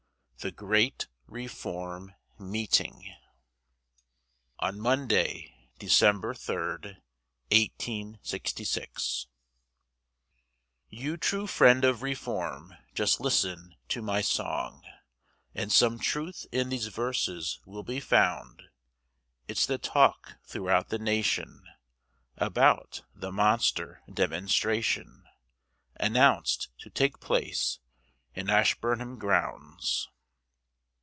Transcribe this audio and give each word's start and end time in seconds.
THE 0.43 0.49
GREAT 0.51 1.07
REFORM 1.27 2.15
MEETING 2.39 3.13
On 4.57 4.79
Monday, 4.79 5.53
December 5.77 6.33
3rd, 6.33 6.97
1866. 7.51 9.27
You 10.89 11.15
true 11.17 11.45
friend 11.45 11.85
of 11.85 12.01
Reform, 12.01 12.73
Just 12.95 13.19
listen 13.19 13.75
to 13.89 14.01
my 14.01 14.21
song, 14.21 14.81
And 15.53 15.71
some 15.71 15.99
truth 15.99 16.47
in 16.51 16.69
these 16.69 16.87
verses 16.87 17.59
will 17.67 17.83
be 17.83 17.99
found: 17.99 18.63
It's 19.47 19.67
the 19.67 19.77
talk 19.77 20.37
throughout 20.47 20.89
the 20.89 20.97
nation, 20.97 21.65
About 22.37 23.03
the 23.13 23.31
Monster 23.31 24.01
Demonstration, 24.11 25.23
Announc'd 25.99 26.69
to 26.79 26.89
take 26.89 27.19
place 27.19 27.77
in 28.33 28.49
Ashburnham 28.49 29.19
Grounds. 29.19 30.07